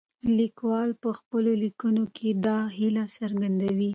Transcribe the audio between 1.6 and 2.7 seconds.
لیکنو کې دا